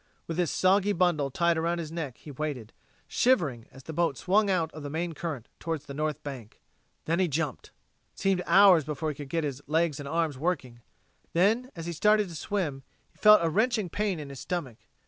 [0.25, 2.73] With this soggy bundle tied around his neck he waited,
[3.07, 6.59] shivering, as the boat swung out of the main current toward the north bank.
[7.05, 7.69] Then he jumped.
[8.13, 10.81] It seemed hours before he could get his legs and arms working;
[11.33, 14.79] then, as he started to swim, he felt a wrenching pain in his stomach.